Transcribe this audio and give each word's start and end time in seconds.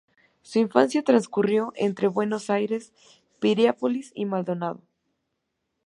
Su 0.41 0.57
infancia 0.57 1.03
transcurrió 1.03 1.73
entre 1.75 2.07
Buenos 2.07 2.49
Aires, 2.49 2.91
Piriápolis 3.39 4.11
y 4.15 4.25
Maldonado. 4.25 4.81